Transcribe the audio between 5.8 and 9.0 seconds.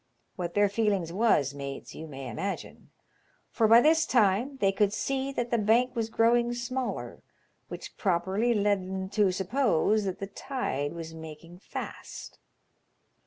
was growing smaller, which properly led